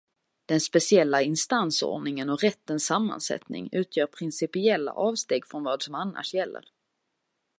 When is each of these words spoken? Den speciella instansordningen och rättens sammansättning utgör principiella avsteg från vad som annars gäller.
Den 0.45 0.61
speciella 0.61 1.21
instansordningen 1.21 2.29
och 2.29 2.43
rättens 2.43 2.85
sammansättning 2.85 3.69
utgör 3.71 4.05
principiella 4.07 4.93
avsteg 4.93 5.45
från 5.47 5.63
vad 5.63 5.81
som 5.81 5.95
annars 5.95 6.33
gäller. 6.33 6.65